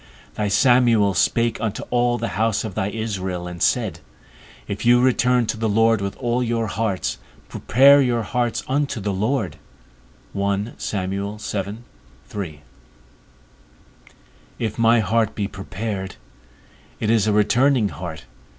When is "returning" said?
17.31-17.89